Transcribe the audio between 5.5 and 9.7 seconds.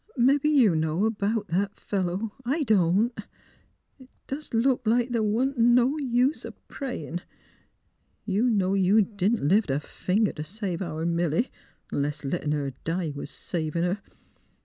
no use o' prayin'. You know you didn't lift